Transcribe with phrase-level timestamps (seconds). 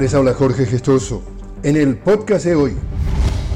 [0.00, 1.20] Les Jorge Gestoso.
[1.62, 2.72] En el podcast de hoy,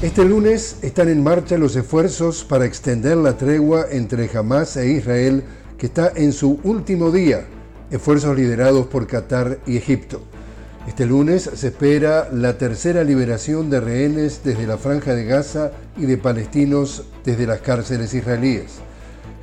[0.02, 5.42] este lunes están en marcha los esfuerzos para extender la tregua entre Hamas e Israel
[5.78, 7.46] que está en su último día,
[7.90, 10.20] esfuerzos liderados por Qatar y Egipto.
[10.86, 16.04] Este lunes se espera la tercera liberación de rehenes desde la franja de Gaza y
[16.04, 18.80] de palestinos desde las cárceles israelíes.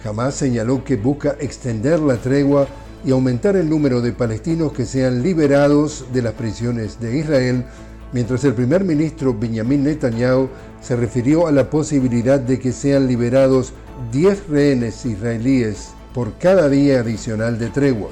[0.05, 2.67] Hamas señaló que busca extender la tregua
[3.03, 7.65] y aumentar el número de palestinos que sean liberados de las prisiones de Israel,
[8.13, 10.49] mientras el primer ministro Benjamin Netanyahu
[10.81, 13.73] se refirió a la posibilidad de que sean liberados
[14.11, 18.09] 10 rehenes israelíes por cada día adicional de tregua.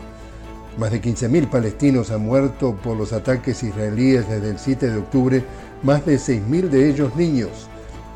[0.77, 5.43] Más de 15.000 palestinos han muerto por los ataques israelíes desde el 7 de octubre,
[5.83, 7.67] más de 6.000 de ellos niños.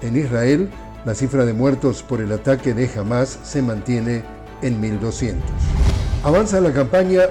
[0.01, 0.69] En Israel,
[1.05, 4.23] la cifra de muertos por el ataque de Hamas se mantiene
[4.61, 5.82] en 1.200.
[6.23, 7.23] Avanza la campaña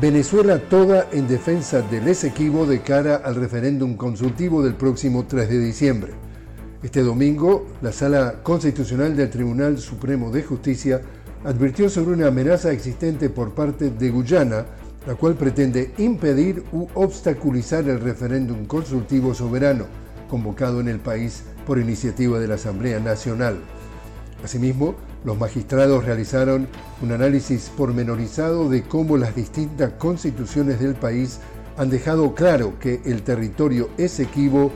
[0.00, 5.58] Venezuela toda en defensa del Esequibo de cara al referéndum consultivo del próximo 3 de
[5.60, 6.14] diciembre.
[6.82, 11.00] Este domingo, la Sala Constitucional del Tribunal Supremo de Justicia
[11.44, 14.66] advirtió sobre una amenaza existente por parte de Guyana,
[15.06, 19.86] la cual pretende impedir u obstaculizar el referéndum consultivo soberano
[20.28, 23.60] convocado en el país por iniciativa de la Asamblea Nacional.
[24.42, 26.66] Asimismo, los magistrados realizaron
[27.02, 31.40] un análisis pormenorizado de cómo las distintas constituciones del país
[31.76, 34.70] han dejado claro que el territorio Esequibo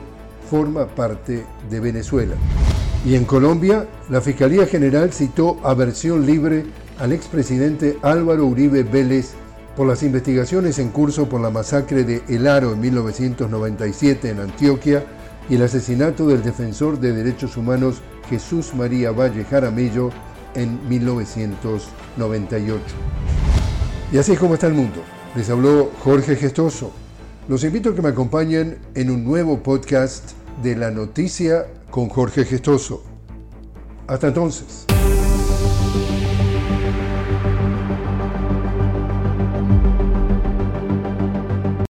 [0.49, 2.35] forma parte de Venezuela.
[3.05, 6.65] Y en Colombia, la Fiscalía General citó a versión libre
[6.99, 9.33] al expresidente Álvaro Uribe Vélez
[9.75, 15.03] por las investigaciones en curso por la masacre de El Aro en 1997 en Antioquia
[15.49, 20.09] y el asesinato del defensor de derechos humanos Jesús María Valle Jaramillo
[20.55, 22.83] en 1998.
[24.11, 25.01] Y así es como está el mundo.
[25.35, 26.91] Les habló Jorge Gestoso.
[27.47, 30.31] Los invito a que me acompañen en un nuevo podcast
[30.63, 33.03] de la noticia con Jorge Gestoso.
[34.07, 34.85] Hasta entonces.